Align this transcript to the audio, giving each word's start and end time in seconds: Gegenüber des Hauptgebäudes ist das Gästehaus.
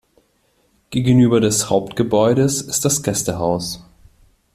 Gegenüber 0.89 1.39
des 1.39 1.69
Hauptgebäudes 1.69 2.63
ist 2.63 2.85
das 2.85 3.03
Gästehaus. 3.03 3.83